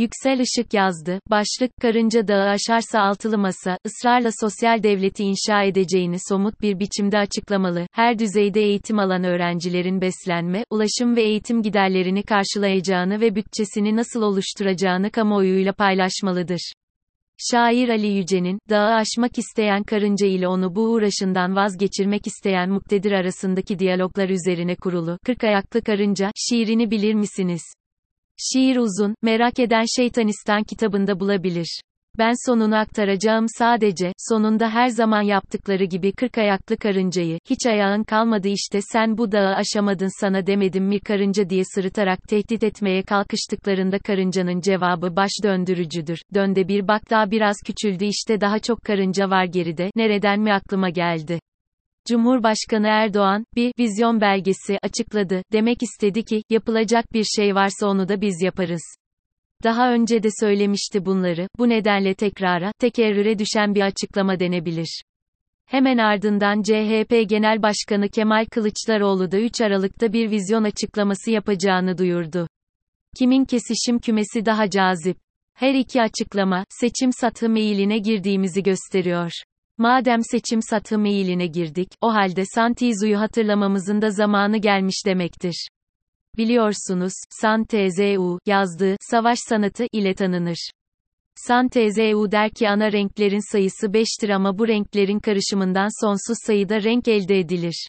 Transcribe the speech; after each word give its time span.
Yüksel 0.00 0.38
Işık 0.38 0.74
yazdı. 0.74 1.20
Başlık, 1.30 1.70
Karınca 1.80 2.28
Dağı 2.28 2.48
aşarsa 2.48 3.00
altılı 3.00 3.38
masa, 3.38 3.78
ısrarla 3.86 4.30
sosyal 4.40 4.82
devleti 4.82 5.24
inşa 5.24 5.62
edeceğini 5.62 6.16
somut 6.28 6.60
bir 6.60 6.78
biçimde 6.78 7.18
açıklamalı. 7.18 7.86
Her 7.92 8.18
düzeyde 8.18 8.60
eğitim 8.60 8.98
alan 8.98 9.24
öğrencilerin 9.24 10.00
beslenme, 10.00 10.64
ulaşım 10.70 11.16
ve 11.16 11.22
eğitim 11.22 11.62
giderlerini 11.62 12.22
karşılayacağını 12.22 13.20
ve 13.20 13.34
bütçesini 13.34 13.96
nasıl 13.96 14.22
oluşturacağını 14.22 15.10
kamuoyuyla 15.10 15.72
paylaşmalıdır. 15.72 16.72
Şair 17.50 17.88
Ali 17.88 18.06
Yüce'nin, 18.06 18.58
dağı 18.70 18.94
aşmak 18.94 19.38
isteyen 19.38 19.82
karınca 19.82 20.26
ile 20.26 20.48
onu 20.48 20.74
bu 20.74 20.82
uğraşından 20.82 21.56
vazgeçirmek 21.56 22.26
isteyen 22.26 22.70
muktedir 22.70 23.12
arasındaki 23.12 23.78
diyaloglar 23.78 24.28
üzerine 24.28 24.76
kurulu, 24.76 25.18
Kırk 25.26 25.44
Ayaklı 25.44 25.82
Karınca, 25.82 26.30
şiirini 26.36 26.90
bilir 26.90 27.14
misiniz? 27.14 27.62
Şiir 28.42 28.76
uzun, 28.76 29.14
merak 29.22 29.58
eden 29.58 29.84
Şeytanistan 29.96 30.64
kitabında 30.64 31.20
bulabilir. 31.20 31.80
Ben 32.18 32.32
sonunu 32.46 32.76
aktaracağım 32.76 33.46
sadece, 33.58 34.12
sonunda 34.18 34.70
her 34.70 34.88
zaman 34.88 35.22
yaptıkları 35.22 35.84
gibi 35.84 36.12
kırk 36.12 36.38
ayaklı 36.38 36.76
karıncayı, 36.76 37.38
hiç 37.50 37.66
ayağın 37.66 38.04
kalmadı 38.04 38.48
işte 38.48 38.80
sen 38.92 39.18
bu 39.18 39.32
dağı 39.32 39.54
aşamadın 39.54 40.20
sana 40.20 40.46
demedim 40.46 40.84
mi 40.84 41.00
karınca 41.00 41.50
diye 41.50 41.62
sırıtarak 41.74 42.18
tehdit 42.28 42.62
etmeye 42.62 43.02
kalkıştıklarında 43.02 43.98
karıncanın 43.98 44.60
cevabı 44.60 45.16
baş 45.16 45.30
döndürücüdür. 45.42 46.18
Dönde 46.34 46.68
bir 46.68 46.88
bak 46.88 47.10
daha 47.10 47.30
biraz 47.30 47.56
küçüldü 47.66 48.04
işte 48.04 48.40
daha 48.40 48.58
çok 48.58 48.84
karınca 48.84 49.30
var 49.30 49.44
geride, 49.44 49.90
nereden 49.96 50.40
mi 50.40 50.52
aklıma 50.52 50.88
geldi. 50.88 51.40
Cumhurbaşkanı 52.08 52.86
Erdoğan, 52.86 53.44
bir 53.56 53.72
vizyon 53.78 54.20
belgesi 54.20 54.78
açıkladı. 54.82 55.42
Demek 55.52 55.82
istedi 55.82 56.24
ki, 56.24 56.42
yapılacak 56.50 57.12
bir 57.12 57.24
şey 57.24 57.54
varsa 57.54 57.86
onu 57.86 58.08
da 58.08 58.20
biz 58.20 58.42
yaparız. 58.42 58.82
Daha 59.64 59.92
önce 59.92 60.22
de 60.22 60.28
söylemişti 60.40 61.04
bunları, 61.04 61.48
bu 61.58 61.68
nedenle 61.68 62.14
tekrara, 62.14 62.72
tekerrüre 62.78 63.38
düşen 63.38 63.74
bir 63.74 63.80
açıklama 63.80 64.40
denebilir. 64.40 65.02
Hemen 65.66 65.98
ardından 65.98 66.62
CHP 66.62 67.28
Genel 67.28 67.62
Başkanı 67.62 68.08
Kemal 68.08 68.46
Kılıçdaroğlu 68.50 69.32
da 69.32 69.38
3 69.38 69.60
Aralık'ta 69.60 70.12
bir 70.12 70.30
vizyon 70.30 70.64
açıklaması 70.64 71.30
yapacağını 71.30 71.98
duyurdu. 71.98 72.48
Kimin 73.18 73.44
kesişim 73.44 73.98
kümesi 73.98 74.46
daha 74.46 74.70
cazip? 74.70 75.16
Her 75.54 75.74
iki 75.74 76.02
açıklama, 76.02 76.64
seçim 76.68 77.12
satı 77.12 77.48
meyiline 77.48 77.98
girdiğimizi 77.98 78.62
gösteriyor. 78.62 79.32
Madem 79.80 80.20
seçim 80.22 80.62
satı 80.62 80.98
meyiline 80.98 81.46
girdik, 81.46 81.88
o 82.00 82.14
halde 82.14 82.44
Santizu'yu 82.54 83.20
hatırlamamızın 83.20 84.02
da 84.02 84.10
zamanı 84.10 84.56
gelmiş 84.58 85.06
demektir. 85.06 85.68
Biliyorsunuz, 86.36 87.12
Santzu, 87.30 88.38
yazdığı, 88.46 88.96
savaş 89.00 89.38
sanatı, 89.48 89.86
ile 89.92 90.14
tanınır. 90.14 90.70
Santzu 91.34 92.32
der 92.32 92.50
ki 92.50 92.68
ana 92.68 92.92
renklerin 92.92 93.52
sayısı 93.52 93.86
5'tir 93.86 94.34
ama 94.34 94.58
bu 94.58 94.68
renklerin 94.68 95.18
karışımından 95.18 96.04
sonsuz 96.04 96.36
sayıda 96.46 96.82
renk 96.82 97.08
elde 97.08 97.38
edilir. 97.38 97.88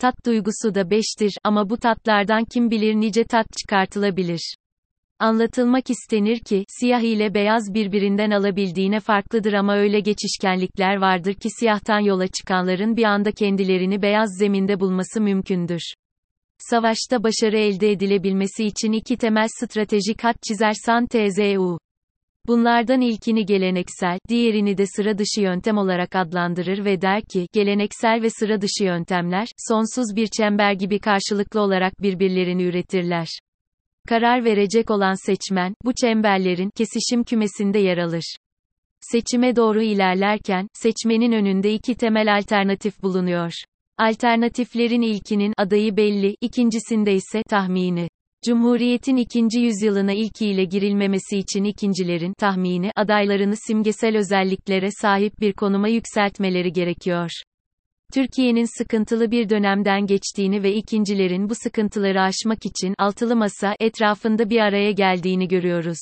Tat 0.00 0.14
duygusu 0.26 0.74
da 0.74 0.80
5'tir 0.80 1.32
ama 1.44 1.70
bu 1.70 1.76
tatlardan 1.76 2.44
kim 2.44 2.70
bilir 2.70 2.94
nice 2.94 3.24
tat 3.24 3.46
çıkartılabilir. 3.58 4.54
Anlatılmak 5.18 5.90
istenir 5.90 6.38
ki, 6.38 6.64
siyah 6.68 7.00
ile 7.00 7.34
beyaz 7.34 7.74
birbirinden 7.74 8.30
alabildiğine 8.30 9.00
farklıdır 9.00 9.52
ama 9.52 9.76
öyle 9.76 10.00
geçişkenlikler 10.00 10.96
vardır 10.96 11.34
ki 11.34 11.48
siyahtan 11.58 12.00
yola 12.00 12.26
çıkanların 12.26 12.96
bir 12.96 13.04
anda 13.04 13.32
kendilerini 13.32 14.02
beyaz 14.02 14.30
zeminde 14.38 14.80
bulması 14.80 15.20
mümkündür. 15.20 15.94
Savaşta 16.58 17.22
başarı 17.22 17.58
elde 17.58 17.90
edilebilmesi 17.90 18.64
için 18.64 18.92
iki 18.92 19.16
temel 19.16 19.48
stratejik 19.60 20.24
hat 20.24 20.36
çizer 20.42 20.74
TZU. 21.10 21.78
Bunlardan 22.46 23.00
ilkini 23.00 23.46
geleneksel, 23.46 24.18
diğerini 24.28 24.78
de 24.78 24.84
sıra 24.86 25.18
dışı 25.18 25.40
yöntem 25.40 25.78
olarak 25.78 26.16
adlandırır 26.16 26.84
ve 26.84 27.00
der 27.00 27.22
ki, 27.22 27.46
geleneksel 27.52 28.22
ve 28.22 28.30
sıra 28.30 28.60
dışı 28.60 28.84
yöntemler, 28.84 29.48
sonsuz 29.68 30.16
bir 30.16 30.26
çember 30.26 30.72
gibi 30.72 30.98
karşılıklı 30.98 31.60
olarak 31.60 32.02
birbirlerini 32.02 32.62
üretirler. 32.62 33.28
Karar 34.08 34.44
verecek 34.44 34.90
olan 34.90 35.26
seçmen, 35.26 35.74
bu 35.84 35.92
çemberlerin 35.94 36.70
kesişim 36.76 37.24
kümesinde 37.24 37.78
yer 37.78 37.98
alır. 37.98 38.36
Seçime 39.00 39.56
doğru 39.56 39.82
ilerlerken, 39.82 40.68
seçmenin 40.72 41.32
önünde 41.32 41.72
iki 41.72 41.94
temel 41.94 42.36
alternatif 42.36 43.02
bulunuyor. 43.02 43.52
Alternatiflerin 43.98 45.02
ilkinin 45.02 45.54
adayı 45.56 45.96
belli, 45.96 46.36
ikincisinde 46.40 47.14
ise 47.14 47.42
tahmini. 47.50 48.08
Cumhuriyetin 48.46 49.16
ikinci 49.16 49.60
yüzyılına 49.60 50.12
ilkiyle 50.12 50.64
girilmemesi 50.64 51.38
için 51.38 51.64
ikincilerin 51.64 52.32
tahmini 52.38 52.90
adaylarını 52.96 53.54
simgesel 53.56 54.16
özelliklere 54.16 54.88
sahip 54.90 55.40
bir 55.40 55.52
konuma 55.52 55.88
yükseltmeleri 55.88 56.72
gerekiyor. 56.72 57.30
Türkiye'nin 58.14 58.78
sıkıntılı 58.78 59.30
bir 59.30 59.48
dönemden 59.48 60.06
geçtiğini 60.06 60.62
ve 60.62 60.74
ikincilerin 60.74 61.48
bu 61.48 61.54
sıkıntıları 61.54 62.20
aşmak 62.20 62.66
için 62.66 62.94
altılı 62.98 63.36
masa 63.36 63.74
etrafında 63.80 64.50
bir 64.50 64.60
araya 64.60 64.90
geldiğini 64.92 65.48
görüyoruz. 65.48 65.98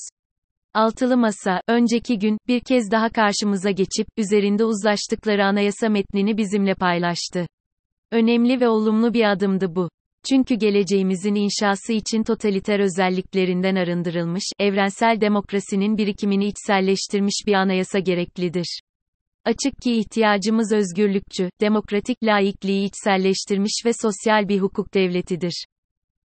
Altılı 0.74 1.16
masa, 1.16 1.60
önceki 1.68 2.18
gün, 2.18 2.38
bir 2.48 2.60
kez 2.60 2.90
daha 2.90 3.08
karşımıza 3.08 3.70
geçip, 3.70 4.06
üzerinde 4.16 4.64
uzlaştıkları 4.64 5.44
anayasa 5.44 5.88
metnini 5.88 6.36
bizimle 6.36 6.74
paylaştı. 6.74 7.46
Önemli 8.10 8.60
ve 8.60 8.68
olumlu 8.68 9.14
bir 9.14 9.32
adımdı 9.32 9.76
bu. 9.76 9.88
Çünkü 10.28 10.54
geleceğimizin 10.54 11.34
inşası 11.34 11.92
için 11.92 12.22
totaliter 12.22 12.80
özelliklerinden 12.80 13.76
arındırılmış, 13.76 14.44
evrensel 14.58 15.20
demokrasinin 15.20 15.98
birikimini 15.98 16.46
içselleştirmiş 16.46 17.44
bir 17.46 17.54
anayasa 17.54 17.98
gereklidir. 17.98 18.80
Açık 19.44 19.82
ki 19.82 19.92
ihtiyacımız 19.92 20.72
özgürlükçü, 20.72 21.50
demokratik 21.60 22.24
laikliği 22.24 22.86
içselleştirmiş 22.86 23.82
ve 23.86 23.92
sosyal 24.02 24.48
bir 24.48 24.60
hukuk 24.60 24.94
devletidir. 24.94 25.64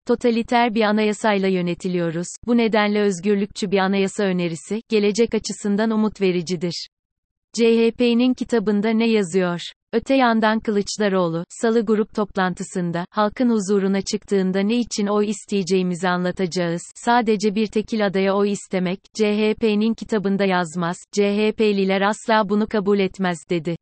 Totaliter 0.06 0.75
bir 0.75 0.82
anayasayla 0.82 1.49
yönetiliyoruz, 1.49 2.26
bu 2.47 2.56
nedenle 2.56 3.00
özgürlükçü 3.00 3.71
bir 3.71 3.78
anayasa 3.78 4.25
önerisi, 4.25 4.82
gelecek 4.88 5.34
açısından 5.34 5.91
umut 5.91 6.21
vericidir. 6.21 6.88
CHP'nin 7.53 8.34
kitabında 8.34 8.91
ne 8.91 9.09
yazıyor? 9.09 9.60
Öte 9.97 10.15
yandan 10.15 10.61
Kılıçdaroğlu, 10.61 11.45
Salı 11.49 11.87
grup 11.87 12.15
toplantısında, 12.15 13.07
halkın 13.11 13.51
huzuruna 13.51 14.03
çıktığında 14.03 14.61
ne 14.61 14.77
için 14.77 15.07
oy 15.07 15.31
isteyeceğimizi 15.31 16.09
anlatacağız. 16.09 16.83
Sadece 16.95 17.55
bir 17.55 17.67
tekil 17.67 18.06
adaya 18.06 18.37
oy 18.37 18.53
istemek, 18.53 19.01
CHP'nin 19.15 19.95
kitabında 19.95 20.45
yazmaz, 20.45 20.97
CHP'liler 21.12 22.01
asla 22.01 22.49
bunu 22.49 22.67
kabul 22.67 22.99
etmez, 22.99 23.39
dedi. 23.51 23.77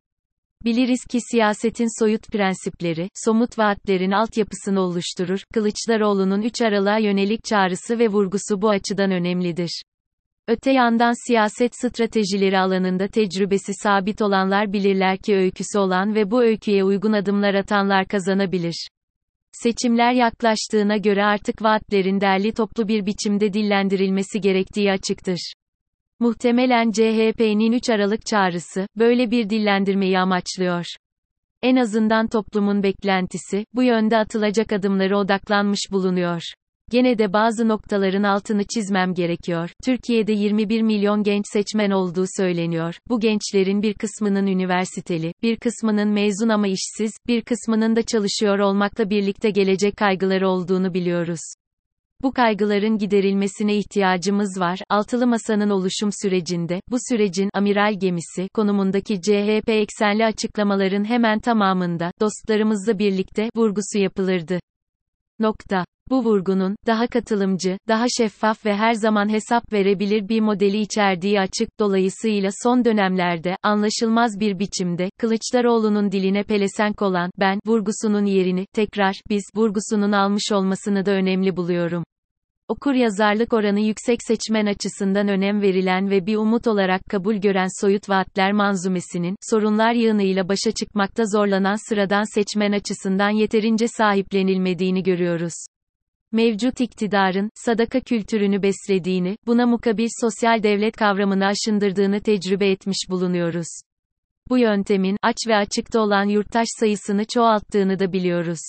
Biliriz 0.63 1.05
ki 1.11 1.19
siyasetin 1.31 1.99
soyut 1.99 2.27
prensipleri, 2.27 3.09
somut 3.25 3.59
vaatlerin 3.59 4.11
altyapısını 4.11 4.81
oluşturur. 4.81 5.39
Kılıçdaroğlu'nun 5.53 6.41
3 6.41 6.61
Aralık'a 6.61 6.97
yönelik 6.97 7.43
çağrısı 7.43 7.99
ve 7.99 8.07
vurgusu 8.07 8.61
bu 8.61 8.69
açıdan 8.69 9.11
önemlidir. 9.11 9.83
Öte 10.47 10.71
yandan 10.71 11.27
siyaset 11.27 11.75
stratejileri 11.75 12.59
alanında 12.59 13.07
tecrübesi 13.07 13.73
sabit 13.73 14.21
olanlar 14.21 14.73
bilirler 14.73 15.17
ki 15.17 15.35
öyküsü 15.35 15.79
olan 15.79 16.15
ve 16.15 16.31
bu 16.31 16.43
öyküye 16.43 16.83
uygun 16.83 17.13
adımlar 17.13 17.53
atanlar 17.53 18.07
kazanabilir. 18.07 18.87
Seçimler 19.51 20.11
yaklaştığına 20.13 20.97
göre 20.97 21.23
artık 21.23 21.61
vaatlerin 21.61 22.21
derli 22.21 22.53
toplu 22.53 22.87
bir 22.87 23.05
biçimde 23.05 23.53
dillendirilmesi 23.53 24.41
gerektiği 24.41 24.91
açıktır. 24.91 25.53
Muhtemelen 26.19 26.91
CHP'nin 26.91 27.71
3 27.71 27.89
Aralık 27.89 28.25
çağrısı, 28.25 28.87
böyle 28.97 29.31
bir 29.31 29.49
dillendirmeyi 29.49 30.19
amaçlıyor. 30.19 30.85
En 31.61 31.75
azından 31.75 32.27
toplumun 32.27 32.83
beklentisi, 32.83 33.65
bu 33.73 33.83
yönde 33.83 34.17
atılacak 34.17 34.73
adımları 34.73 35.17
odaklanmış 35.17 35.91
bulunuyor. 35.91 36.41
Gene 36.95 37.17
de 37.17 37.33
bazı 37.33 37.67
noktaların 37.67 38.23
altını 38.23 38.63
çizmem 38.63 39.13
gerekiyor. 39.13 39.69
Türkiye'de 39.85 40.33
21 40.33 40.81
milyon 40.81 41.23
genç 41.23 41.45
seçmen 41.53 41.91
olduğu 41.91 42.25
söyleniyor. 42.37 42.95
Bu 43.09 43.19
gençlerin 43.19 43.81
bir 43.81 43.93
kısmının 43.93 44.47
üniversiteli, 44.47 45.33
bir 45.43 45.57
kısmının 45.57 46.09
mezun 46.09 46.49
ama 46.49 46.67
işsiz, 46.67 47.11
bir 47.27 47.41
kısmının 47.41 47.95
da 47.95 48.01
çalışıyor 48.01 48.59
olmakla 48.59 49.09
birlikte 49.09 49.49
gelecek 49.49 49.97
kaygıları 49.97 50.49
olduğunu 50.49 50.93
biliyoruz. 50.93 51.39
Bu 52.21 52.31
kaygıların 52.31 52.97
giderilmesine 52.97 53.75
ihtiyacımız 53.77 54.59
var. 54.59 54.79
Altılı 54.89 55.27
Masa'nın 55.27 55.69
oluşum 55.69 56.09
sürecinde, 56.21 56.81
bu 56.91 56.97
sürecin 57.09 57.49
amiral 57.53 57.99
gemisi 57.99 58.47
konumundaki 58.53 59.21
CHP 59.21 59.69
eksenli 59.69 60.25
açıklamaların 60.25 61.03
hemen 61.03 61.39
tamamında, 61.39 62.11
dostlarımızla 62.21 62.99
birlikte, 62.99 63.49
vurgusu 63.55 63.97
yapılırdı. 63.97 64.59
Nokta. 65.39 65.85
Bu 66.09 66.23
vurgunun, 66.23 66.75
daha 66.87 67.07
katılımcı, 67.07 67.77
daha 67.87 68.05
şeffaf 68.17 68.65
ve 68.65 68.75
her 68.75 68.93
zaman 68.93 69.29
hesap 69.29 69.73
verebilir 69.73 70.29
bir 70.29 70.41
modeli 70.41 70.77
içerdiği 70.77 71.39
açık, 71.39 71.79
dolayısıyla 71.79 72.49
son 72.63 72.85
dönemlerde, 72.85 73.57
anlaşılmaz 73.63 74.39
bir 74.39 74.59
biçimde, 74.59 75.09
Kılıçdaroğlu'nun 75.19 76.11
diline 76.11 76.43
pelesenk 76.43 77.01
olan, 77.01 77.31
ben, 77.39 77.59
vurgusunun 77.67 78.25
yerini, 78.25 78.65
tekrar, 78.73 79.15
biz, 79.29 79.43
vurgusunun 79.55 80.11
almış 80.11 80.51
olmasını 80.51 81.05
da 81.05 81.11
önemli 81.11 81.57
buluyorum. 81.57 82.03
Okur 82.67 82.93
yazarlık 82.93 83.53
oranı 83.53 83.79
yüksek 83.79 84.19
seçmen 84.27 84.65
açısından 84.65 85.27
önem 85.27 85.61
verilen 85.61 86.09
ve 86.09 86.25
bir 86.25 86.35
umut 86.35 86.67
olarak 86.67 87.01
kabul 87.09 87.35
gören 87.35 87.81
Soyut 87.81 88.09
Vaatler 88.09 88.51
manzumesinin, 88.51 89.35
sorunlar 89.41 89.93
yığınıyla 89.93 90.49
başa 90.49 90.71
çıkmakta 90.71 91.23
zorlanan 91.25 91.89
sıradan 91.89 92.35
seçmen 92.35 92.71
açısından 92.71 93.29
yeterince 93.29 93.87
sahiplenilmediğini 93.87 95.03
görüyoruz 95.03 95.53
mevcut 96.35 96.81
iktidarın, 96.81 97.49
sadaka 97.55 97.99
kültürünü 97.99 98.63
beslediğini, 98.63 99.37
buna 99.47 99.65
mukabil 99.65 100.07
sosyal 100.21 100.63
devlet 100.63 100.95
kavramını 100.95 101.45
aşındırdığını 101.45 102.21
tecrübe 102.21 102.71
etmiş 102.71 102.97
bulunuyoruz. 103.09 103.67
Bu 104.49 104.57
yöntemin, 104.57 105.17
aç 105.21 105.37
ve 105.47 105.55
açıkta 105.55 105.99
olan 105.99 106.25
yurttaş 106.25 106.67
sayısını 106.79 107.25
çoğalttığını 107.25 107.99
da 107.99 108.13
biliyoruz. 108.13 108.59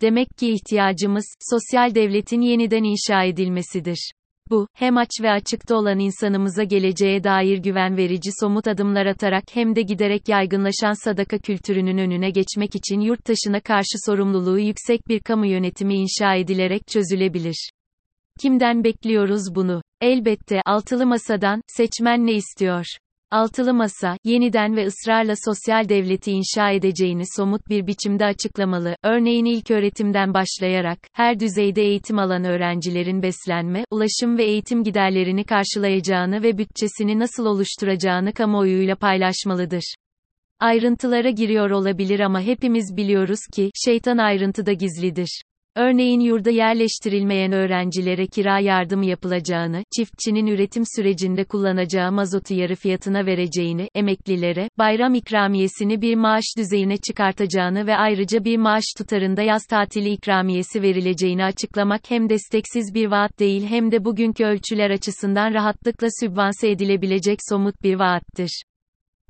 Demek 0.00 0.28
ki 0.38 0.50
ihtiyacımız, 0.50 1.24
sosyal 1.50 1.94
devletin 1.94 2.40
yeniden 2.40 2.82
inşa 2.84 3.24
edilmesidir. 3.24 4.12
Bu, 4.50 4.68
hem 4.74 4.96
aç 4.96 5.10
ve 5.22 5.30
açıkta 5.30 5.76
olan 5.76 5.98
insanımıza 5.98 6.64
geleceğe 6.64 7.24
dair 7.24 7.58
güven 7.58 7.96
verici 7.96 8.30
somut 8.40 8.68
adımlar 8.68 9.06
atarak 9.06 9.44
hem 9.52 9.76
de 9.76 9.82
giderek 9.82 10.28
yaygınlaşan 10.28 11.04
sadaka 11.04 11.38
kültürünün 11.38 11.98
önüne 11.98 12.30
geçmek 12.30 12.74
için 12.74 13.00
yurttaşına 13.00 13.60
karşı 13.60 13.96
sorumluluğu 14.06 14.58
yüksek 14.58 15.08
bir 15.08 15.20
kamu 15.20 15.46
yönetimi 15.46 15.94
inşa 15.94 16.34
edilerek 16.34 16.86
çözülebilir. 16.88 17.70
Kimden 18.40 18.84
bekliyoruz 18.84 19.54
bunu? 19.54 19.82
Elbette, 20.00 20.62
altılı 20.66 21.06
masadan, 21.06 21.60
seçmen 21.66 22.26
ne 22.26 22.32
istiyor? 22.32 22.86
Altılı 23.34 23.74
Masa, 23.74 24.16
yeniden 24.24 24.76
ve 24.76 24.86
ısrarla 24.86 25.34
sosyal 25.44 25.88
devleti 25.88 26.30
inşa 26.30 26.70
edeceğini 26.70 27.22
somut 27.36 27.68
bir 27.68 27.86
biçimde 27.86 28.24
açıklamalı. 28.24 28.96
Örneğin 29.02 29.44
ilk 29.44 29.70
öğretimden 29.70 30.34
başlayarak, 30.34 30.98
her 31.12 31.40
düzeyde 31.40 31.82
eğitim 31.82 32.18
alan 32.18 32.44
öğrencilerin 32.44 33.22
beslenme, 33.22 33.84
ulaşım 33.90 34.38
ve 34.38 34.44
eğitim 34.44 34.84
giderlerini 34.84 35.44
karşılayacağını 35.44 36.42
ve 36.42 36.58
bütçesini 36.58 37.18
nasıl 37.18 37.46
oluşturacağını 37.46 38.32
kamuoyuyla 38.32 38.96
paylaşmalıdır. 38.96 39.94
Ayrıntılara 40.60 41.30
giriyor 41.30 41.70
olabilir 41.70 42.20
ama 42.20 42.40
hepimiz 42.40 42.96
biliyoruz 42.96 43.40
ki, 43.54 43.70
şeytan 43.84 44.18
ayrıntıda 44.18 44.72
gizlidir. 44.72 45.42
Örneğin 45.76 46.20
yurda 46.20 46.50
yerleştirilmeyen 46.50 47.52
öğrencilere 47.52 48.26
kira 48.26 48.58
yardımı 48.58 49.06
yapılacağını, 49.06 49.84
çiftçinin 49.96 50.46
üretim 50.46 50.84
sürecinde 50.96 51.44
kullanacağı 51.44 52.12
mazotu 52.12 52.54
yarı 52.54 52.74
fiyatına 52.74 53.26
vereceğini, 53.26 53.88
emeklilere, 53.94 54.68
bayram 54.78 55.14
ikramiyesini 55.14 56.02
bir 56.02 56.14
maaş 56.14 56.44
düzeyine 56.58 56.96
çıkartacağını 56.96 57.86
ve 57.86 57.96
ayrıca 57.96 58.44
bir 58.44 58.56
maaş 58.56 58.84
tutarında 58.98 59.42
yaz 59.42 59.66
tatili 59.66 60.10
ikramiyesi 60.10 60.82
verileceğini 60.82 61.44
açıklamak 61.44 62.10
hem 62.10 62.28
desteksiz 62.28 62.94
bir 62.94 63.06
vaat 63.06 63.38
değil 63.38 63.66
hem 63.66 63.92
de 63.92 64.04
bugünkü 64.04 64.44
ölçüler 64.44 64.90
açısından 64.90 65.54
rahatlıkla 65.54 66.08
sübvanse 66.20 66.70
edilebilecek 66.70 67.38
somut 67.48 67.82
bir 67.82 67.94
vaattir. 67.94 68.62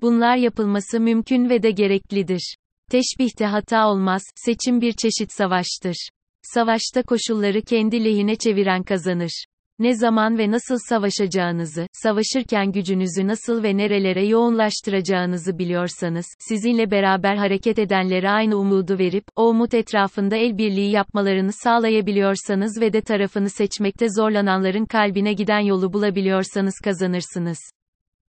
Bunlar 0.00 0.36
yapılması 0.36 1.00
mümkün 1.00 1.50
ve 1.50 1.62
de 1.62 1.70
gereklidir. 1.70 2.56
Teşbihte 2.90 3.46
hata 3.46 3.88
olmaz, 3.88 4.22
seçim 4.34 4.80
bir 4.80 4.92
çeşit 4.92 5.32
savaştır. 5.32 6.08
Savaşta 6.52 7.02
koşulları 7.02 7.62
kendi 7.62 8.04
lehine 8.04 8.36
çeviren 8.36 8.82
kazanır. 8.82 9.44
Ne 9.78 9.94
zaman 9.94 10.38
ve 10.38 10.50
nasıl 10.50 10.76
savaşacağınızı, 10.88 11.86
savaşırken 11.92 12.72
gücünüzü 12.72 13.26
nasıl 13.26 13.62
ve 13.62 13.76
nerelere 13.76 14.26
yoğunlaştıracağınızı 14.26 15.58
biliyorsanız, 15.58 16.26
sizinle 16.48 16.90
beraber 16.90 17.36
hareket 17.36 17.78
edenlere 17.78 18.30
aynı 18.30 18.56
umudu 18.56 18.98
verip, 18.98 19.24
o 19.36 19.48
umut 19.48 19.74
etrafında 19.74 20.36
el 20.36 20.58
birliği 20.58 20.90
yapmalarını 20.90 21.52
sağlayabiliyorsanız 21.52 22.80
ve 22.80 22.92
de 22.92 23.00
tarafını 23.00 23.50
seçmekte 23.50 24.06
zorlananların 24.18 24.86
kalbine 24.86 25.32
giden 25.32 25.60
yolu 25.60 25.92
bulabiliyorsanız 25.92 26.74
kazanırsınız. 26.84 27.58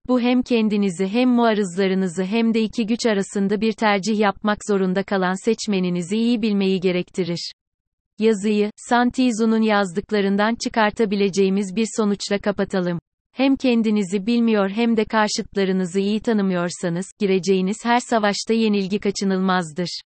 Bu 0.08 0.22
hem 0.22 0.42
kendinizi 0.42 1.08
hem 1.08 1.30
muarızlarınızı 1.30 2.24
hem 2.24 2.54
de 2.54 2.62
iki 2.62 2.86
güç 2.86 3.06
arasında 3.06 3.62
bir 3.62 3.74
tercih 3.74 4.20
yapmak 4.20 4.58
zorunda 4.68 5.04
kalan 5.04 5.46
seçmeninizi 5.46 6.18
iyi 6.18 6.42
bilmeyi 6.42 6.80
gerektirir. 6.80 7.52
Yazıyı, 8.24 8.72
Santizu'nun 8.90 9.62
yazdıklarından 9.62 10.56
çıkartabileceğimiz 10.56 11.76
bir 11.76 11.88
sonuçla 11.98 12.38
kapatalım. 12.38 13.00
Hem 13.32 13.56
kendinizi 13.56 14.26
bilmiyor 14.26 14.70
hem 14.70 14.98
de 14.98 15.06
karşıtlarınızı 15.06 16.00
iyi 16.00 16.20
tanımıyorsanız, 16.20 17.06
gireceğiniz 17.20 17.78
her 17.84 18.00
savaşta 18.00 18.54
yenilgi 18.54 19.00
kaçınılmazdır. 19.00 20.02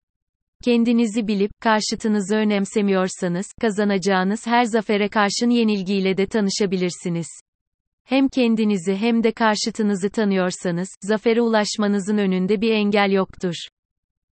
Kendinizi 0.64 1.28
bilip, 1.28 1.50
karşıtınızı 1.60 2.36
önemsemiyorsanız, 2.36 3.46
kazanacağınız 3.60 4.46
her 4.46 4.64
zafere 4.64 5.08
karşın 5.08 5.50
yenilgiyle 5.50 6.16
de 6.16 6.26
tanışabilirsiniz. 6.26 7.28
Hem 8.04 8.28
kendinizi 8.28 8.96
hem 8.96 9.22
de 9.22 9.32
karşıtınızı 9.32 10.10
tanıyorsanız, 10.10 10.88
zafere 11.02 11.40
ulaşmanızın 11.40 12.18
önünde 12.18 12.60
bir 12.60 12.70
engel 12.70 13.12
yoktur. 13.12 13.54